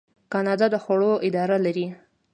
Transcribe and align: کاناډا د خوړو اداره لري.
کاناډا 0.31 0.67
د 0.73 0.75
خوړو 0.83 1.11
اداره 1.27 1.57
لري. 1.65 1.87